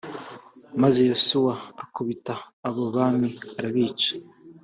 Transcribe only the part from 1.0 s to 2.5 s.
yosuwa akubita